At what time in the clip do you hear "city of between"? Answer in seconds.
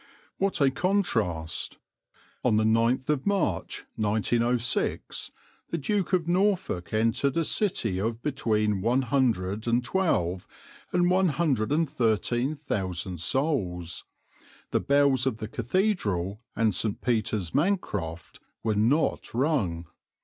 7.45-8.81